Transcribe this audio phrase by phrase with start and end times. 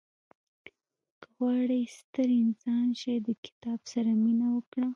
[1.21, 4.87] •که غواړې ستر انسان شې، د کتاب سره مینه وکړه.